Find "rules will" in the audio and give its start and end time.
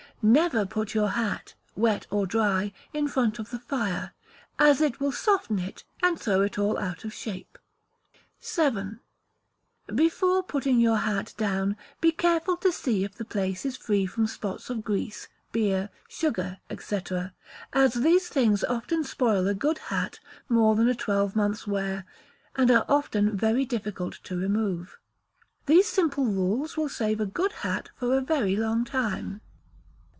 26.27-26.89